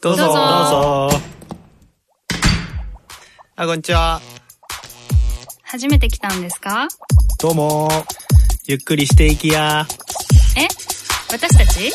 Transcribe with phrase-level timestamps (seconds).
[0.00, 0.24] どうぞ。
[0.24, 1.20] どうぞどうぞ。
[3.56, 4.20] あ、こんにちは。
[5.62, 6.88] 初めて来たんですか？
[7.38, 7.88] どうも。
[8.66, 9.86] ゆっくりしていきや。
[10.56, 10.66] え？
[11.32, 11.92] 私たち？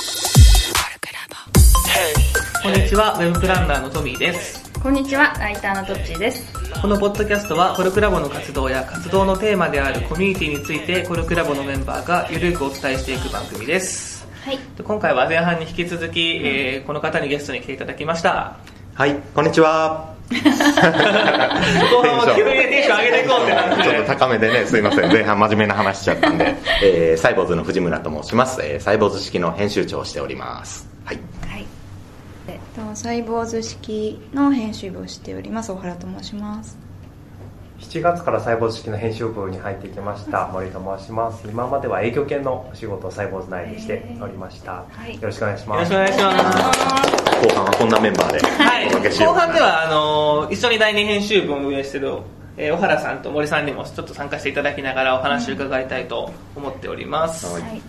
[2.63, 4.63] こんにちは、ウェブプランナーのトミーです。
[4.79, 6.53] こんにちは、ライターのトッチーです。
[6.81, 14.12] このポッドキャストは、コルクラボの活動や活動のテーマであるコミュニティについて、コルクラボのメンバーがゆるくお伝えしていく番組です。
[14.43, 14.59] はい。
[14.83, 18.57] 今回は前半に引き続き、えーこの方にゲストに来ていただきました。
[18.93, 20.13] はい、こんにちは。
[20.29, 25.09] 後半は急にテンション上げていこうってなってちょっと高めでね、すいません。
[25.13, 28.59] 前半真面目な話しちゃったんで、えー、サイボーズの藤村と申します。
[28.61, 30.89] えー、サイボーズ式の編集長をしております。
[31.05, 31.19] はい。
[31.47, 31.65] はい。
[32.49, 36.82] えっとサイボーズ式の編集部をしております小原と申します
[37.83, 41.47] 7月からサイボーズ式の編集部に入ってきました森と申します。
[41.47, 45.13] 今までは営業系のお仕事をサイボーズ内でしておりました、はい。
[45.15, 45.93] よろしくお願いしよます。
[45.93, 47.43] ろしくお願いします。
[47.43, 52.19] 後半はこんなメンバーではい、後半ではあの一緒に第二編集部を運営している、
[52.55, 57.81] えー小原さんと森さんにもちょっと参加していただきながらお話を伺いたいと思っております、はいはい。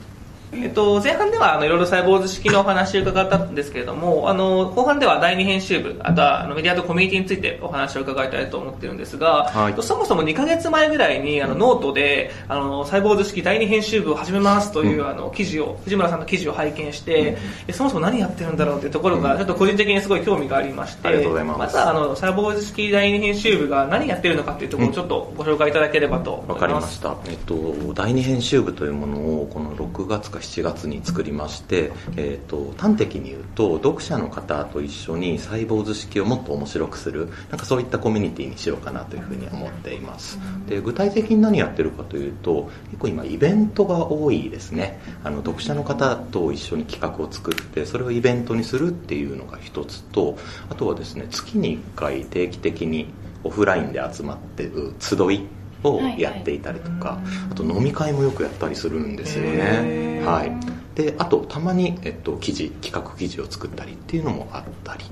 [0.63, 9.71] えっと、前半ではあのいろいろサイボウズ式のお話を伺ったんですけれどもあの後半では第二編集部あとはあのメディアとコミュニティについてお話を伺いたいと思ってるんですが、はい。
[9.71, 17.37] えっとそもそも2ヶ月前ぐらいにあのノートであのサイボウズ式第二編集部を始めますという、あの記事を藤村さんの記事を拝見して、
[17.69, 21.75] えそもそも何やってるんだろうというところがちょっと個人的にすごい興味がありまして、ありがとうございます。
[21.75, 26.55] ずはあのサイボーズ式第二編集部が何やってるのかというところをちょっとご紹介いただければと思います。
[26.55, 27.17] わかりました。
[27.27, 40.39] えっと、第二編集部というものをこの6月か7月に作りまして、えっと、端的に言うと、読者の方と一緒にサイボーズ式をもっと面白くする、なんかそういったコミュニティにしようかなというふうに思っています。
[40.69, 45.01] で、具体的に何やってるかというと、結構今イベントが多いですね。
[45.23, 50.37] あの、読者の方と一緒に企画を作って、それをイベントにするっていうのが一つと、
[50.69, 53.09] あとはですね、月に1回定期的に
[53.45, 55.47] オフラインで集まってる集い
[55.85, 57.19] をやっていたりとか、
[57.51, 60.23] あと飲み会もよくやったりするんですよね。
[60.25, 60.53] はい。
[60.95, 65.05] で、あとたまに、えっと、記事、企画記事を作ったりっていうのもあったり、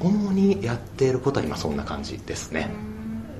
[0.00, 2.70] 主にやっていることは今そんな感じですね。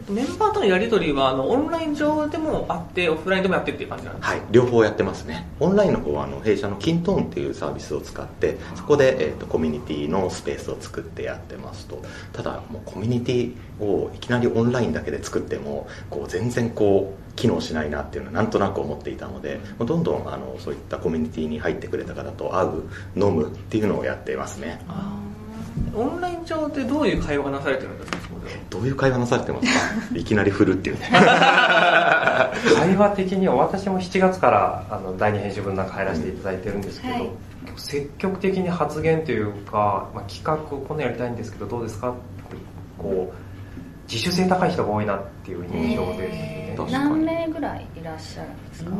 [0.08, 4.34] メンバーとのやり取りはあのオンライン上でもあってオフラインでもやってるっていう感じなんですか？
[4.34, 5.48] はい、両方やってますね。
[5.58, 12.00] オンラインの方はあの弊社のキントーンっていうサービスを使って、そこで、えっとコミュニティのスペースを作ってやってますと。
[12.32, 22.82] ただ、もうコミュニティをいきなりオンラインだけで作っても、こう全然こう、機能しないなっていうのはなんとなく思っていたので、どんどんあのそういったコミュニティに入ってくれた方と会う、
[23.16, 24.80] 飲むっていうのをやっていますね。
[25.94, 28.16] オンライン上でどういう会話がなされてるんですか
[28.70, 29.66] どういう会話なされてます
[30.12, 30.18] か？
[30.18, 31.08] いきなり振るっていうね。
[31.10, 37.30] 会話的には私も7月からあの第二編集部の中入らせていただいてるんですけど、はい。
[37.76, 42.10] 積極的に発言というか、まあ、企画をこんなやりたいんですけどどうですか？
[42.10, 42.18] って
[42.98, 43.45] こう
[44.08, 48.90] 自主性高い人が多いなっていう印象ですね、何名ぐらいいらっしゃるんですか？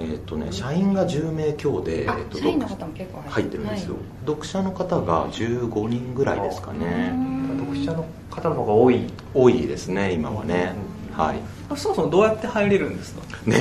[0.00, 3.64] えっ、とね、社員が10名強で、あえっと社員の方も結構入ってる。
[3.64, 4.02] んですよ、はい。
[4.26, 7.12] 読者の方が15人ぐらいですかね。
[7.58, 9.00] 読者の方の方が多い。
[9.34, 10.74] 多いですね今はね、
[11.12, 11.38] はい。
[11.76, 13.22] そもそもどうやって入れるんですか？
[13.46, 13.56] ね。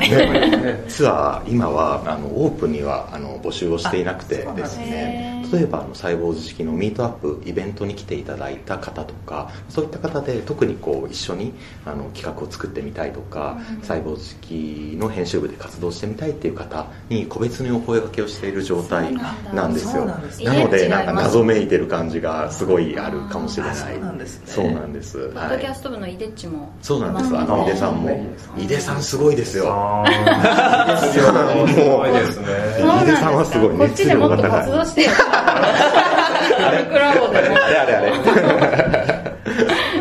[0.00, 0.84] ね。
[0.88, 11.52] ツアー今はあのオープンにはあの募集をしていなくてですね例えばあのサイボーズ式のミートアップイベントに来ていただいた方とかそういった方で特にこう一緒に
[11.84, 19.14] あの企画を作ってみたいとか、サイボーズ式の編集部で活動してみたいっていう方に個別にお声掛けをしている状態
[19.52, 20.04] なんですよ。
[20.04, 23.76] なのでなんか謎めいてる感じがすごいあるかもしれない。
[23.76, 24.46] そうなんですね。
[24.46, 25.28] そうなんです。
[25.28, 26.72] ポッドキャスト部のイデッチも。
[26.82, 27.36] そうなんです。
[27.36, 28.26] あの、井出さんも。
[28.56, 29.02] 井出さん。
[29.02, 29.66] すごいですよ。
[29.72, 31.10] あー。
[31.10, 32.46] すごいですね
[32.78, 35.08] そうなんですか井出さんはすごいこっちでもっと活動して
[35.40, 38.12] よクラボでもあれあれあれ。
[38.14, 38.20] そ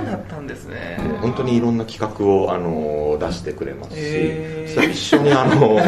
[0.01, 5.79] うだったんですね本当にいろんな企画を、あの、出してくれますし、へー一緒にあの、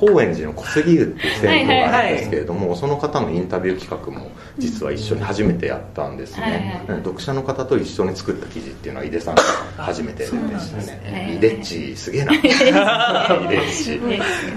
[0.00, 6.82] 高円寺の小杉湯っていう銭湯があるんですけれども、その方のインタビュー企画も実は一緒に初めてやったんですはいはいね。
[7.04, 9.42] 読者の方と一緒に作った記事っていうのは井出さんが
[9.76, 11.34] 初めてでしたね。
[11.36, 12.34] 井出っちすげえな。
[12.34, 14.00] 井出っち。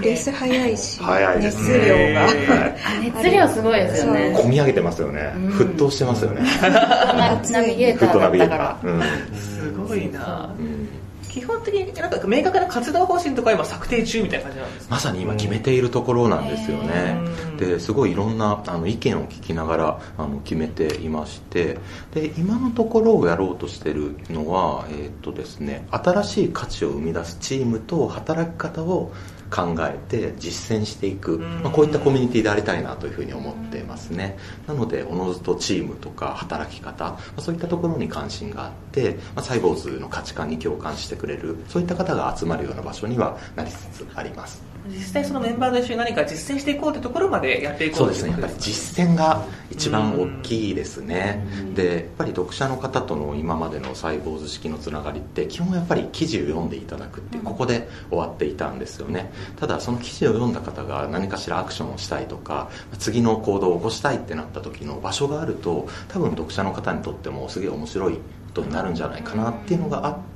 [0.00, 5.32] レース早いし早いです熱量がはい熱量すごいですよね込み上げてますよね。
[5.58, 6.40] 沸騰してますよね。
[6.62, 8.80] ナビゲーターーだったから。
[8.82, 9.02] うん
[9.36, 10.88] すごいなうん
[11.34, 14.94] 基本的になんか明確な活動方針とか今策定中みたいな感じなんですか？
[14.94, 17.18] まさに今決めているところなんですよね。
[17.50, 17.56] うん。
[17.56, 21.78] ですごいいろんなあの意見を聞きながらあの決めていまして。
[22.14, 29.12] で今のところをやろうとしてるのは、えーっとですね、新しい価値を生み出すチームと働き方を
[29.54, 34.36] 考えて実践していく、まあ、こういったコミュニティでありたいなというふうに思ってますね。
[34.66, 48.30] なのでおのずとチームとか働き方、まあ、そういったところに関心があって、まあ、サイボーズの価値観に共感してくれるそういった方が集まるような場所にはなりつつあります実際そのメンバーと一緒に何か実践していこうというところまでやっていこそううというですね。
[48.32, 51.46] やっぱり実践が一番大きいですね。
[51.74, 59.32] でやっぱり読者の方との今までのサイボーズ式のつながりって基本やっぱり記事を読んでいただくっていうここで終わっていたんですよね。
[59.58, 68.20] ただその記事を読んだ方が何かしらアクションをしたいとか次の行動を起こしたいってなった時の場所があると多分読者の方にとってもすげえ面白いこ
[68.54, 70.33] とになるんじゃないかなっていうのがあって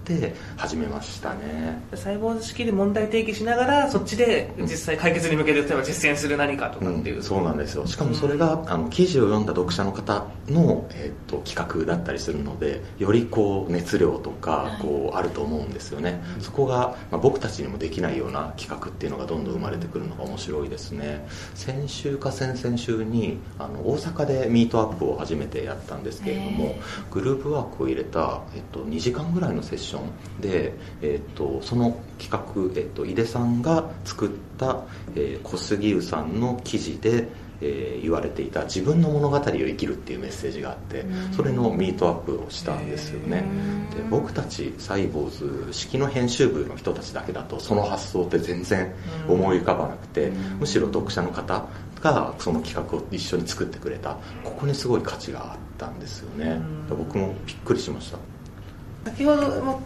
[0.56, 1.82] 始めましたね。
[1.94, 7.86] サイボーズ式で問題提起しながらそっちで実際解決に向けて例えば実践する何かとかっていう、うん、そうなんですよ。
[7.86, 21.26] しかもそれが、あの記事を読んだ読者の方の、えー、と企画だったりするのでよりこう熱量とかこうあると思うんですよね、そこが、まあ、僕たちにもできないような企画っていうのがどんどん生まれてくるのが面白いですね。
[21.54, 26.76] 先週か先々週にあの大阪でミートアップを初めてやったんですけれども
[27.10, 29.97] グループワークを入れた、えっと、2時間ぐらいのセッション
[30.40, 30.72] で、
[31.02, 34.82] えっと、その企画、えっと、井出さんが作った、
[35.14, 37.28] えー小杉湯さんの記事で、
[37.60, 43.42] えー言われていた自分の物語を生きるっていうメッセージがあってそれのミートアップをしたんですよね。
[43.94, 48.92] で僕たちサイボーズ式の編集部の人たちだけだとその発想って全然
[49.28, 50.30] 思い浮かばなくて
[50.60, 51.64] むしろ読者の方
[52.00, 54.16] がその企画を一緒に作ってくれた。
[54.44, 56.60] ここにすごい価値があったんですよね。
[56.88, 58.18] 僕もびっくりしました
[59.08, 59.80] 先ほども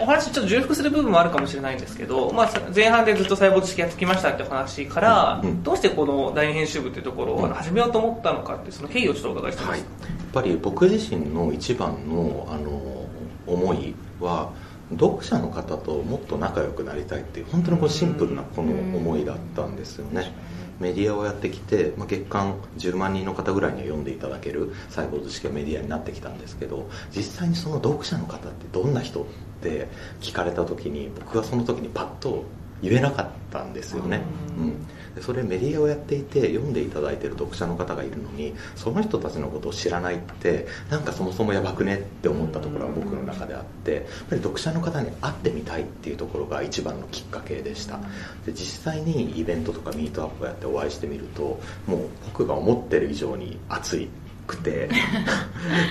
[0.00, 5.62] お話ちょっと重複する部分もあるかもしれないんですけど、まあ、前半でずっと細胞知識やってきましたってお話から、うん。
[5.62, 9.80] どうしてこの第二編集部っていうところを始めようと思ったのかってその経緯をちょっとお伺いしてもはい。
[9.80, 9.88] やっ
[10.32, 13.06] ぱり僕自身の一番のあの
[13.46, 14.52] 思いは
[14.90, 20.32] 読者の方ともっと仲良くなりたいっていう本当にこのシンプルなこの思いだったんですよね
[20.80, 29.24] メディアをやってきて、まあ、月間10万人の方ぐらいには読んでいただけるサイボーズ式がメディアになってきたんですけど実際にその読者の方ってどんな人っ
[29.60, 29.88] て
[30.20, 32.44] 聞かれた時に僕がその時にパッと
[32.82, 34.22] 言えなかったんですよね、
[34.56, 48.00] うん、でそれメディアをやっていて読んでいただいてる読者の方がいるのにその人たちのことを知らないってなんかそもそもやばくねって思ったところは僕の中であってやっぱり読者の方に会ってみたいっていうところが一番のきっかけでした。
[48.46, 54.08] で実際にイベントとかミートアップをやってお会いしてみるともう僕が思ってる以上に熱い。
[54.48, 54.88] くて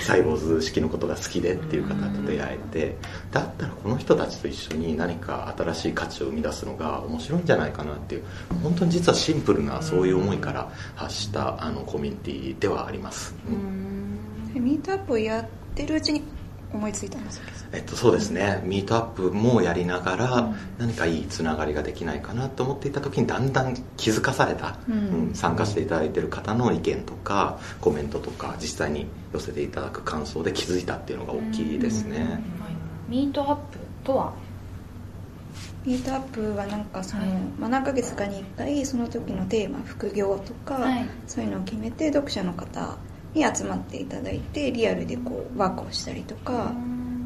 [0.02, 2.98] サイボーズ式のことが好きでっていう方と出会えて
[3.32, 8.24] だったらこの人たちと一緒に何か新しい価値を生み出すのが面白いんじゃないかなっていう
[8.62, 14.20] 本当に実はシンプルなそういう思いから発したあのコミュニティではあります、うん。
[14.62, 15.46] ミートアップをやっ
[15.76, 16.24] てるうちに
[16.74, 17.44] 思いついたんですよ。
[17.72, 18.62] えっと、そうですね。
[18.66, 24.96] ミートアップもやりながら何かいいつながりができないかなと思っていた時にだんだん気づかされた、うん。
[24.96, 25.34] うん。
[25.34, 32.42] 参加していただいている方の意見とかコメントとか実際に寄せていただく感想で気づいたっていうのが大きいですね、
[33.08, 34.34] ミートアップとは？
[35.86, 37.24] ミートアップはなんかその、
[37.58, 41.08] まあ、何ヶ月かに1回その時のテーマ副業とか、はい。
[41.28, 42.98] そういうのを決めて読者の方
[43.38, 46.74] に集まっていただいてリアルでこうワークをしたりとか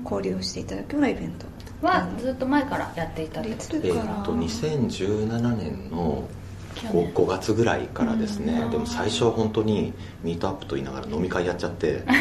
[0.04, 1.46] 交流をしていただくようなイベント
[1.86, 6.28] はずっと前からやっていたってことえっと2017年の
[6.76, 8.72] 5, 5月ぐらいからですね、うん。
[8.72, 12.04] でも最初は本当にミートアップと言いながら飲み会やっちゃって。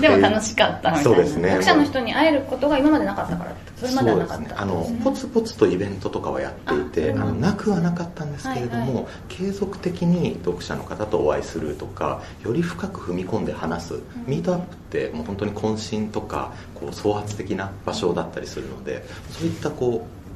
[0.00, 1.48] でも楽しかったそうですね。
[1.50, 4.60] 読者の人に会えることが今までなかったからそれまではなかったそうですね。
[4.60, 13.94] あのポツポツとイベントとかはやっていてあのなくはなかったんですけれども、はいは継続的に読者の方とお会いするとかより深く踏み込んで話す、
[14.26, 20.27] ミートアップってもう本当に渾身とかこう創発的な場所だったりするのでそういったこう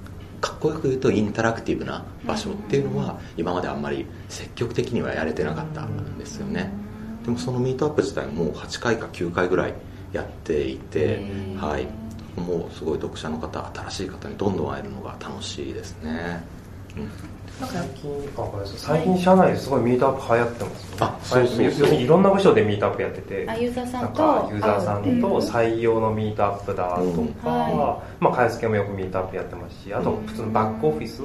[0.43, 6.71] かっこよく言うとインタラクティブな場所っていうのは今まであんまり積極的にはやれてなかったんですよね。
[7.25, 9.75] でもそのミートアップ自体ももう8回か9回ぐらい
[10.13, 11.25] やっていて
[11.57, 11.87] はい。
[12.37, 16.43] もうすごい読者の方新しい方にどんどん会えるのが楽しいですね、
[16.97, 17.11] うん
[17.61, 19.19] 最近あ最近。
[19.19, 20.97] 社内ですごいミートアップ流行ってますよね。
[21.01, 23.47] あそうそうそう要するにいろんな部署でミートアップやってて。
[23.49, 27.09] あユーザーさなんとかユーザーさんと採用のミートアップだとか、うん
[27.45, 31.23] はまあ、買い付けもよくミートアップやってますしあと普通のバックオフィス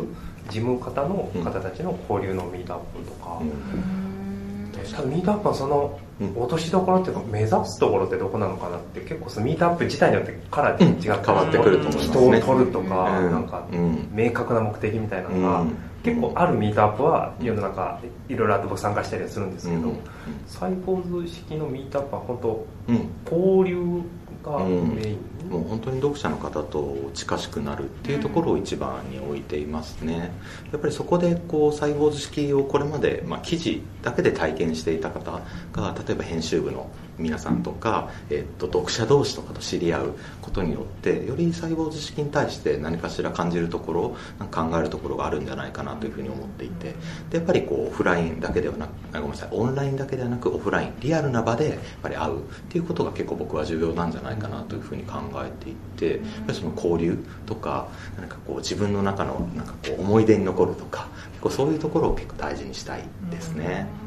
[0.49, 4.71] 事務方の方たちの交流のミートアップとか、うん。
[4.71, 6.35] ただミートアップはそのうん。
[6.35, 11.23] 落としどころっていうか目指すところってどこなのかなって結構そのミートアップ自体によってカラーで違って、うん。
[11.25, 12.39] 変わってくると思いますね。
[12.39, 13.31] 人を取るとか、うん。
[13.31, 14.09] なんかうん。
[14.11, 17.99] 明確な目的みたいなのが、うん結構あるミートアップは世の中
[18.29, 19.99] いろいろあって僕参加したりはするんですけど、うん
[20.45, 23.09] サイボーズ式のミートアップは本当うん。
[23.25, 24.01] 交流
[24.43, 24.95] がメイン？
[24.97, 25.17] に
[25.49, 30.31] もう本当に読者の方と近しくなるっていうところを一番に置いていますね。
[30.71, 35.31] やっぱりそこでこうサイボーズ式をこれまで、まあ、記事だけで体験していた方
[35.71, 44.15] が例えば編集部の皆さんとか、えっと、読者同士とかと知り合うことによってよりサイボーズ式に対して何かしら感じるところ
[44.51, 46.93] 考えるところがあるんじゃないかなというふうに思っていて
[47.29, 56.21] でやっぱりこうオフラインだけではなくごめんなさいオンラインだけではなくオフラインリアルな場でやっぱり会うっていうことが結構僕は重要なんじゃないかなというふうに考えていて
[56.53, 64.06] その交流とか何かこう自分の中のなんかこう思い出に残るとか結構そういうところを結構大事にしたいですね。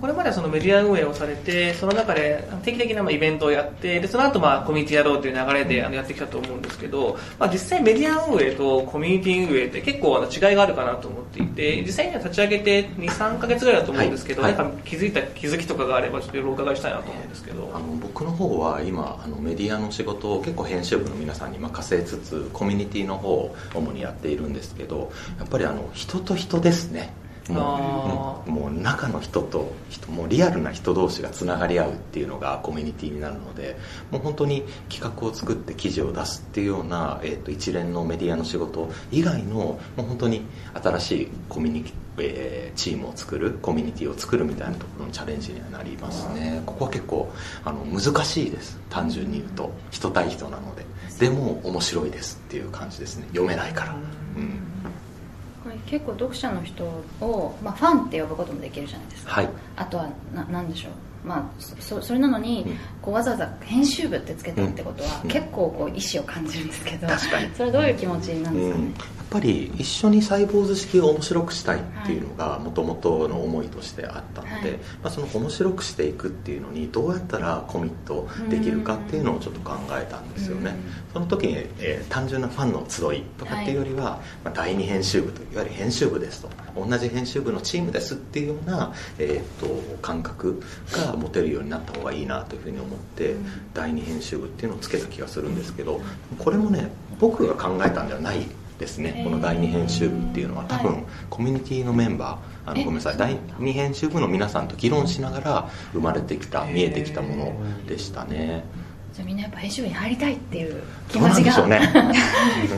[0.00, 14.52] これまではそのメディア運営をされて、その中で定期的なまあイベントをやって、でその後まあコミュニティやろうという流れであのやってきたと思うんですけど、まあ、実際メディア運営とコミュニティ運営って結構あの違いがあるかなと思っていて、実際には立ち上げて2、3ヶ月ぐらいだと思うんですけど、はい。
[14.52, 14.64] はい。
[14.64, 17.72] なんか気づいた気づきとかがあればちょっといろいろお伺いしたいなと思うんですけど。
[17.74, 27.12] あの僕の方は今あのメディアの仕事を結構編集部の皆さんに任せつつコミュニティの方を主にやっているんですけどやっぱりあの人と人ですね
[27.52, 33.76] もうもう中の人と人もうリアルな人同士がつながり合うっていうのがコミュニティになるので
[34.10, 40.42] もう本当に企画を作って記事を出すっていうような、えー、と一連のメディアの仕事以外のもう本当に
[40.74, 46.62] 新しいコミュニティえーチームを作るコミュニティを作るみたいなところのチャレンジにはなりますね。
[46.66, 47.32] ここは結構
[47.64, 48.78] あの難しいです。
[48.90, 49.70] 単純に言うと。
[49.90, 50.84] 人対人なので。
[51.18, 53.26] でも面白いですっていう感じですね。
[53.28, 53.96] 読めないから、
[54.36, 54.67] うん、
[55.62, 59.48] これ結構読者の人を、まあ、ファンって呼ぶこともできるじゃないですか、はい。
[59.76, 60.92] あとはななんでしょう
[61.24, 62.76] まあそそれなのに、うん。
[63.02, 65.30] こうわざわざ編集部ってつけたってことは、うん。
[65.30, 67.54] 結構こう意思を感じるんですけど確かに。
[67.54, 68.94] それはどういう気持ちなんですかね、うん、やっ
[69.30, 74.78] ぱり一緒にサイボーズ式を面白くしたいっていうのがもともとの思いとしてあったので、はい。
[74.78, 80.74] まあ、その面白くしていくっていうのにどうやったらコミットできるかっていうのをちょっと考えたんですよね、
[81.12, 90.60] その時に、えー単純なファンの集いとかっていうよりは、まあ、第二編集部といわゆる編集部ですと同じ編集部のチームですっていうような、えー、と感覚
[90.92, 93.34] が持てるようになった方がいいなというふうに思って、
[93.74, 96.00] 第二編集部っていうのをつけた気がするんですけど
[96.38, 98.46] これもね僕が考えたんではない
[98.78, 99.24] ですね、へー。
[99.24, 100.64] この第二編集部っていうのは。
[100.64, 101.04] 多分、はい。
[101.28, 108.64] コミュニティのメンバーあのえごめんなさい第二編集部の皆さんと議論しながら生まれてきた見えてきたものでしたね。
[109.12, 111.30] じゃあみんなやっぱ編集部に入りたいっていう気持ちが。
[111.30, 111.80] なんでしょうね。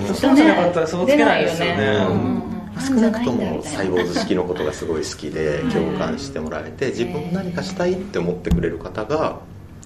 [0.15, 1.77] そうじゃなかったらそうつけないですよね。
[1.77, 1.87] ね。
[1.87, 9.41] うんうんうん少なくともサイボーズ好式のことがすごい好きで共感してもらえて自分も何かしたいって思ってくれる方が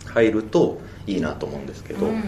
[0.07, 2.23] 入るといいなと思うんですけど、うん。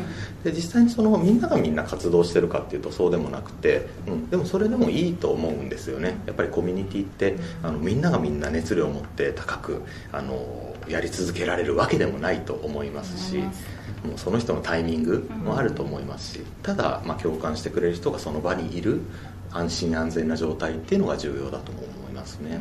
[0.45, 6.19] で実際にそのみんながみんな活動してるかっていうとそうでもなくて、うん、でもそれでもいいと思うんですよね。
[6.27, 9.83] やっぱりコミュニティってあのみんながみんな熱量を持って高く
[10.13, 19.01] あのやり続けられるわけでもないと思いますしもうその人のタイミングもあると思いますしただ、まあ、共感してくれる人がその場にいる
[19.53, 22.59] 安心安全な状態っていうのが重要だとも思いますね、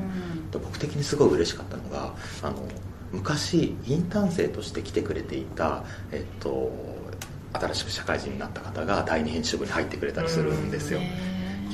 [0.52, 2.14] で僕的にすごい嬉しかったのが
[2.44, 2.68] あの
[3.12, 6.72] 昔インターン生として来てくれていた、えっと、
[7.54, 11.00] 新しく社会人になった方が第二編集部に入ってくれたりするんですよ、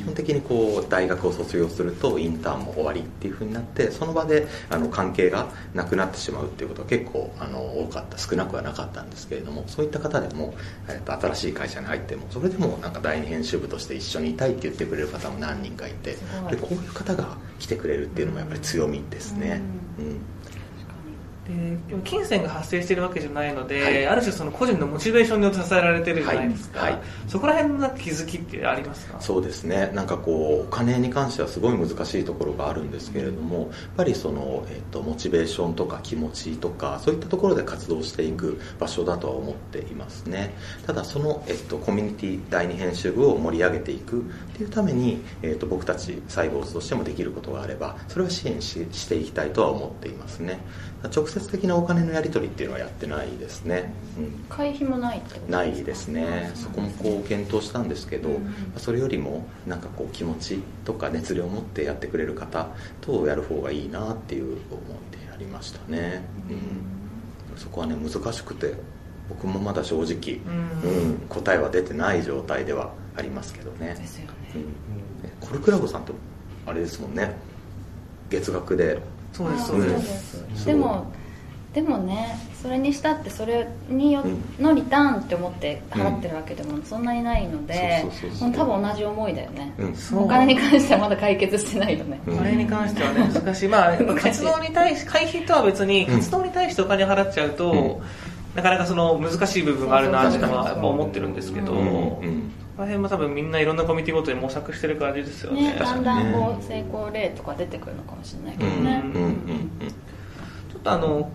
[0.01, 10.55] 基本的にこう大学を卒業するとインターンも終わりっていうふうになってその場であの関係がなくなってしまうっていうことは結構あの多かった少なくはなかったんですけれどもそういった方でも、
[10.89, 16.17] えっと、新しい会社に入ってもそれでもなんか第二編集部として一緒にいたいって言ってくれる方も何人かいて
[16.49, 19.61] でこういう方が来てくれるっていうのもやっぱり強みですね、
[19.99, 20.40] うん
[21.87, 24.07] で金銭が発生しているわけじゃないので、はい。
[24.07, 26.91] ある種その個人のモチベーションによって支えられてるじゃないですか、はい。
[26.93, 27.01] はい。
[27.27, 29.19] そこら辺の気づきってありますか？
[29.21, 29.91] そうですね。
[29.93, 33.67] なんかこうお金に関してはすごい難しいところがあるんですけれどもやっ
[33.97, 40.53] ぱりその、えっとモチベーションとか気持ちとかそういったところで活動していく場所だとは思っていますね。
[40.85, 44.23] ただその、えっとコミュニティ第二編集部を盛り上げていくっ
[44.55, 50.59] ていうために、えっと僕たちサイボーズとしてもできることがあればそれは支援ししていきたいとは思っていますね
[51.09, 54.45] 直接的なお金のやり取りっていうのはやってないですね、うん。
[54.49, 56.51] 会費もないってことないですね。
[56.53, 58.29] そこもこう検討したんですけど、
[58.77, 62.67] それよりもなんかこう気持ちとか熱量を持ってやってくれる方
[63.01, 64.79] とやる方がいいなっていう思
[65.13, 68.75] いでやりましたね、うん、そこはね難しくて
[69.29, 70.39] 僕もまだ正直、
[70.83, 71.27] うん。
[71.29, 73.95] 答えは出てない状態ではありますけどね。
[73.95, 74.33] ですよね。
[74.55, 74.57] う
[75.45, 75.47] ん。
[75.47, 76.13] コルクラボさんと
[76.65, 77.33] あれですもんね。
[78.29, 78.99] 月額で
[79.33, 81.11] そうですあそうです、ですそうでも
[81.73, 88.05] でもねそれにしたってそれにようんのリターンって思って払ってるわけでもそんなにないので
[88.53, 89.73] 多分同じ思いだよね。
[89.77, 90.19] うん。
[90.19, 92.35] お金に関してはまだ解決してないよねう。
[92.35, 93.69] んあれに関してはね難しい。
[93.69, 96.15] まあ活動に対し会費とは別にうん。
[96.17, 98.01] 活動に対してお金払っちゃうと、
[98.53, 102.25] なかなかその難しい部分があるなっていうのはやっぱ思ってるんですけど、う
[102.77, 105.73] こうんの辺も多分みんないろんなコミュニティごとに模索してる感じですよね。
[105.73, 109.31] ね、だんだんこうね成功例とか出てくるのかもしれないけどね、うんうん
[110.71, 111.29] ちょっとあの、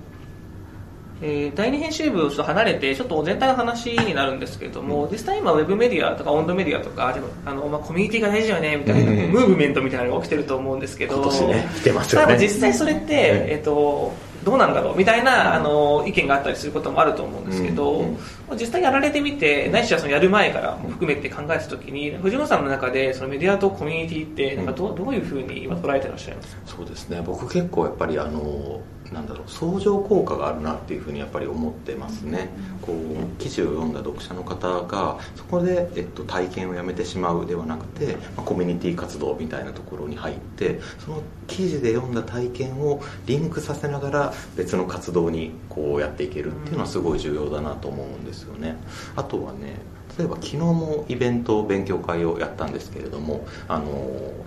[1.22, 12.26] えー第二編集部をちょっと離れて、ちょっと全体の話になるんですけれども、実際今、ウェブメディアとか温度メディアとか、でもあのまあ、コミュニティが大事よねみたいな、うんムーブメントみたいなのが起きてると思うんですけど、今年ね来てますよね。
[12.26, 14.12] ただ実際それって、ええっと
[14.46, 18.16] どうなんだろうみたいなあの意見があったりすることもあると思うんですけど、うん。
[18.52, 26.62] 実際やられてみて、ないしはそのやる前からも含めて考えたときに、藤本さんの中でそのメディアとコミュニティってなんかど,、うどういうふうに今捉えてらっしゃいますか？
[26.64, 27.20] そうですね。
[27.26, 28.80] 僕結構やっぱりあの
[29.12, 32.48] なんだろう相乗効果があるなっていうふうにやっぱり思ってますね。
[32.82, 48.76] こう記事を読んだ読者の方がそこで、えっと、体験をやめてしまうではなくて、まあ、コミュニティ活動みたいなところに入ってその記事で読んだ体験をリンクさせながら別の活動にこうやっていけるっていうのはすごい重要だなと思うんですよね。
[49.16, 49.76] あとはね
[50.18, 53.86] 例えば昨日もイベント勉強会をやったんですけれどもあの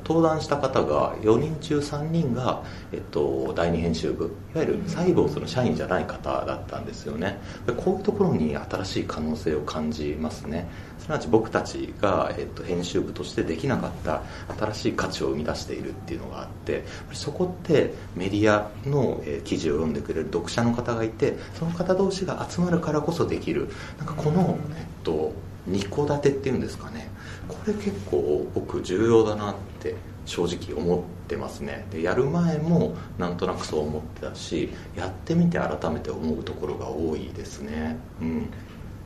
[0.05, 7.39] 登壇した方が4人中3人が、えっと、第二編集部いわゆるサイボーズの社員じゃない方だったんですよね。
[7.67, 10.67] でこういうところに新しい可能性を感じますね。
[10.99, 14.21] すなわち僕たちが、えっと、編集部としてできなかった
[14.57, 25.33] 新しい価値を生み出しているっていうのがあってそこってメディアの、え記事を読んでくれる読者の方がいてその方同士が集まるからこそできるなんかこの、えっと、
[25.65, 27.09] 二戸建てっていうんですかね。
[27.47, 31.85] これ結構僕重要だなって正直思ってますね。
[31.91, 37.97] でやる前もなんとなくそう思ってたしやってみて改めて思うところが多いですね。
[38.21, 38.49] うん。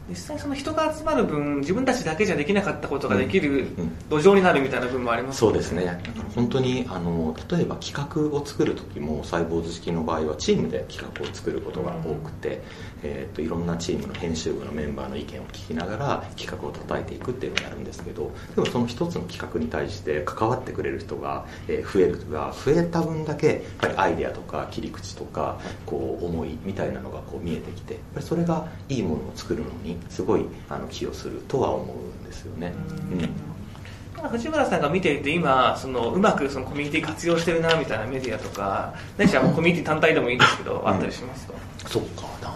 [0.10, 5.86] 実際その人が集まる分自分たちだけじゃできなかったことができるうん土壌になるみたいな部分もありますそうですね。
[5.86, 6.24] だから。
[6.36, 12.62] 本当にあの例えば企画を作る時もサイボーズ式の場合はチームで企画を作ることが多くて、
[13.04, 32.74] えー、といろんなチームの編集部のメンバーの意見を聞きながら企画を叩いていくっていうのをやるんですけどでもその一つの企画に対して関わってくれる人が、えー増えるが増えた分だけやっぱりアイデアとか切り口とかこう思いみたいなのがこう見えてきてそれがいいものを作るのにすごいあの寄与するとは思うんですよね。
[33.12, 34.30] うん。
[34.30, 41.54] 藤村さんが見ていて今そのうまくそのコミュニティ活用してるなみたいなメディアとか何しろコミュニティ単体でもいいんですけど、あったりしますか？
[41.88, 42.22] そっか。
[42.42, 42.54] な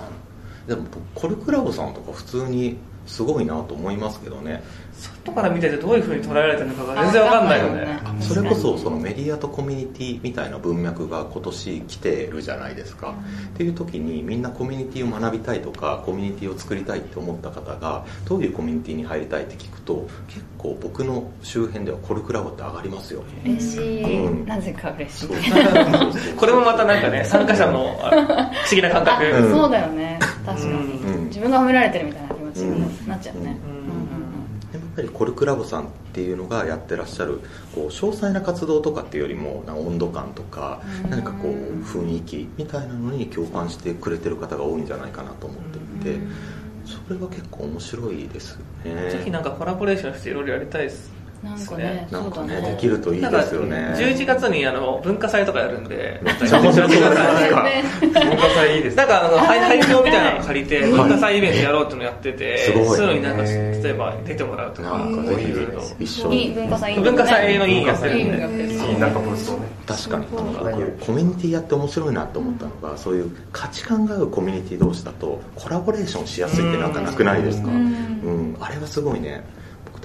[0.68, 4.62] でも僕コルクラボさんとか普通にすごいなと思いますけどね。
[4.98, 8.00] 外から見ててどういうふうに捉えられてるのかが全然わかんないよね。
[8.04, 13.14] あそれこそそのメディアとコミュニティみたいな文脈が今年来てるじゃないですか、
[13.54, 24.46] っていう時にみんなコミュニティを学びたいとかコミュニティを作りたいって思った方がどういうコミュニティに入りたいって聞くと結構僕の周辺ではコルクラボって上がりますよ嬉しい、うん。
[24.48, 25.28] なぜか嬉しい。
[26.36, 30.18] これもまたなんかね参加者のあ不思議な感覚、あうんそうだよね。
[30.46, 31.26] 確かに、うん。
[31.26, 32.27] 自分が褒められてるみたいな
[32.66, 33.58] 気持ちになっちゃうね、
[34.72, 37.42] でもやっぱりコルクラボさんっていうのがやってらっしゃる
[37.74, 45.78] こう詳細な活動とかっていうよりもな温度感とか何かこう雰囲気みたいなのに共感してくれてる方が多いんじゃないかなと思って
[46.10, 46.20] いて
[46.86, 53.94] それは結構面白いですねぜひなんかコラボレーションしていろいろやりたいですなんかねなんかねできるといいですよね。
[53.98, 57.36] 11月にあの文化祭とかやるんでめっちゃ 面白いじゃない。
[57.44, 57.84] ですかね。
[58.02, 58.98] 文化祭いいですね。
[58.98, 60.92] なんかあの配配表みたいなの借りてはい。
[60.92, 64.90] 文化祭イベントやろうっていうのやってて、すごいそういうのになんか例えば出てもらうとか。
[64.90, 65.44] なんかぜ
[66.00, 66.46] ひ一緒に。
[66.48, 68.28] いい文化祭文化祭のいいでやってるいい
[69.00, 69.66] なんかブーストをね。
[69.88, 70.26] 確かに。
[70.36, 77.68] そうなんかコミュニティやって面白いなと思ったのがそういう価値観が合うコミュニティ同士だとコラボレーションしやすいってなんかなくないですか？
[77.70, 77.78] ううん。
[77.78, 79.44] んあれはすごいね。
[79.56, 79.57] 僕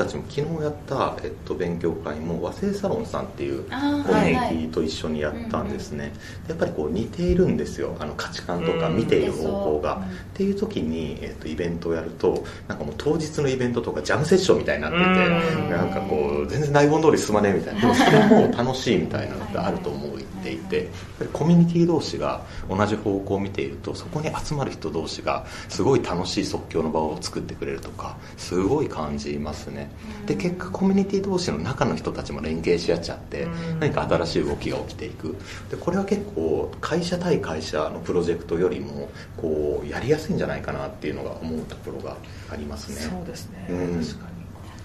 [0.04, 6.12] たちも昨日やった、えっと、勉強会も和製サロンさんっていうコミュニテはいィと一緒にやったんですね、
[6.46, 7.96] でやっぱりこう似ているんですよ。
[7.98, 10.00] あの価値観とかうん見ている方向が、う。
[10.00, 10.02] ん。
[10.02, 15.70] っていう時に、えっと、イベントをやるとなんかもう当日のイベントとかジャムセッションみたいになっててうん。
[15.70, 17.80] なんかこう全然台本通り進まねえみたいな。
[17.80, 20.08] でもそれも楽しいみたいなのってあると思
[20.42, 20.88] っていて
[21.32, 29.91] コミュニティ同士が同じ方向を見ているとそこに集まる人同士がすごい楽しい即興の場を作ってくれるとかすごい感じますね
[30.26, 33.80] で結果コミュニティ同士の中の人たちも連携し合っちゃってうん。
[33.80, 35.36] 何か新しい動きが起きていく。
[35.70, 42.16] でこれは結構会社対会社のプロジェクトよりもこうやりやすいんじゃないかなっていうのが思うところが
[42.50, 42.96] ありますね。
[42.96, 44.00] そうですね、うん。
[44.00, 44.32] 確かに。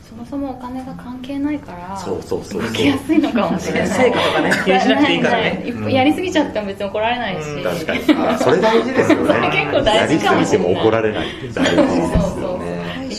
[0.07, 3.87] そもそもお金が関係ないからそうそうそうそうやすいのかもしれない。
[3.89, 5.17] 成果とかね気にしなくてい。
[5.17, 8.01] いからねやりすぎちゃっても別に怒られないし、うん確かに。
[8.25, 9.27] あそれ大事ですよね。
[9.27, 10.71] そ れ結構大事かもしれない。
[10.71, 12.36] やりすぎても怒られないって大事です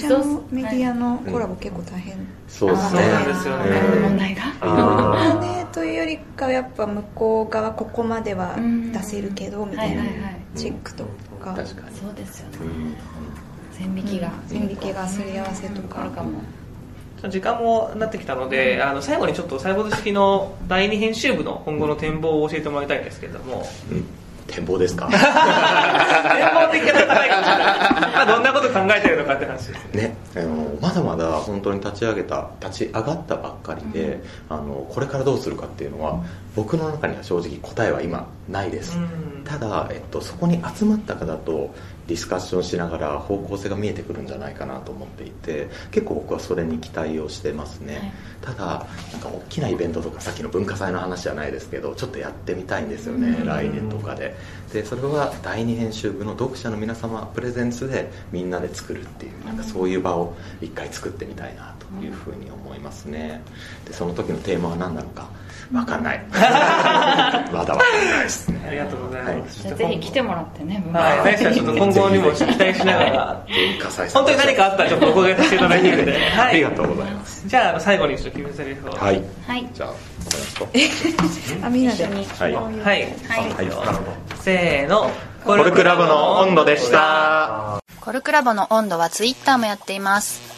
[0.08, 2.16] のメディアのコラボ結構大変、
[2.48, 3.00] そうですね。
[3.00, 3.80] そうなんですよね。
[3.80, 4.42] うん問題が。
[4.60, 8.56] あお金というよりかはやっぱ向こう側ここまでは
[8.92, 10.02] 出せるけどみたいな
[10.56, 11.04] チェックと
[11.42, 11.54] か。
[11.54, 11.96] 確かに。
[11.96, 12.58] そうですよね。
[12.60, 12.96] うん。
[13.76, 14.32] 線引きが。
[14.46, 16.02] 線引きがすり合わせとか。
[16.02, 16.40] あるかも
[17.28, 24.04] 時間もなってきたので、あの最後にちょっとサイボーズ式の第二編集部の今後の展望を教えてもらいたいんですけれども、うん
[24.48, 25.08] 展望ですか？
[25.08, 27.78] 展望的な高いかもしれない
[28.12, 36.24] まあどんなこと考えてるのかって話ですね、あのまだまだ本当に立ち上げた立ち上がったばっかりで、あのこれからどうするかっていうのは
[36.56, 39.44] 僕の中には正直答えは今ないです、うん。
[39.44, 41.74] ただ、えっと、そこに集まった方と
[42.08, 48.12] ディスカッションしながら方向性が見えてくるんじゃないかなと思っていて結構僕はそれに期待をしてますね、はい。
[48.40, 54.34] ただなんか大きなイベントとかさっきの文化祭の話じゃないですけどちょっとやってみたいんですよね、来年とかで。
[54.72, 63.42] でそれは第二編集部の読者の皆様プレゼンツでみんなで作るっていうなんかそういう場を一回作ってみたいなというふうに思いますね。
[63.86, 65.28] でその時のテーマは何なのか
[65.70, 66.24] 分かんない。
[66.32, 67.78] まだ分かん
[68.10, 68.58] ないですね。
[68.68, 73.46] ありがとうございます、じゃあぜひ来てもらってねはい、大地さんちょっと今後にも期待しながら
[74.12, 77.48] 本当に何かあったらちょっとお伺いさせていただいているので、はありがとうございます。
[77.48, 78.90] じゃああの最後にちょっと決め台詞を。
[78.90, 79.24] はい。
[79.46, 79.68] はい。
[79.72, 80.00] じゃあわか
[80.74, 81.56] ります。
[81.60, 82.14] かあみんなではい。
[82.14, 83.06] はい、はい。
[84.40, 85.10] せーの。
[85.44, 87.80] コルクラボの温度でした。
[88.00, 90.57] コルクラボの温度はツイッターもやっています。